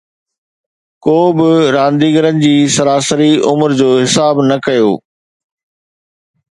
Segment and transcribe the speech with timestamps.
[1.05, 4.91] ڪو به رانديگرن جي سراسري عمر جو حساب نه ڪيو